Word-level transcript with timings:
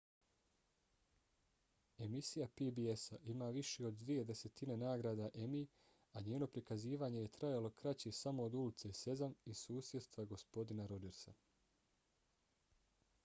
emisija 2.05 2.45
pbs-a 2.61 3.19
ima 3.33 3.49
više 3.57 3.85
od 3.89 3.99
dvije 4.03 4.23
desetine 4.29 4.77
nagrada 4.83 5.27
emmy 5.43 5.61
a 6.13 6.23
njeno 6.29 6.47
prikazivanje 6.55 7.19
je 7.25 7.31
trajalo 7.37 7.71
kraće 7.83 8.13
samo 8.21 8.47
od 8.49 8.55
ulice 8.63 8.93
sezam 9.01 9.35
i 9.53 9.53
susjedstva 9.61 10.25
gospodina 10.33 10.89
rodžersa 10.95 11.35